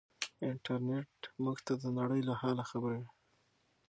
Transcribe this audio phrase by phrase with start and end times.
[0.49, 3.07] انټرنيټ موږ ته د نړۍ له حاله خبروي.